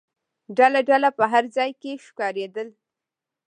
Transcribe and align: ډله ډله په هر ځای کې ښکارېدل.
ډله 0.57 0.79
ډله 0.89 1.09
په 1.17 1.23
هر 1.31 1.43
ځای 1.55 1.71
کې 1.81 1.91
ښکارېدل. 2.05 2.67